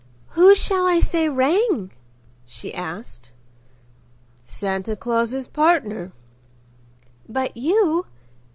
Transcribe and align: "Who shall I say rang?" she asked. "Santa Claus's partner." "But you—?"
"Who 0.29 0.55
shall 0.55 0.87
I 0.87 0.99
say 0.99 1.29
rang?" 1.29 1.91
she 2.43 2.73
asked. 2.73 3.35
"Santa 4.43 4.95
Claus's 4.95 5.47
partner." 5.47 6.11
"But 7.29 7.55
you—?" 7.55 8.07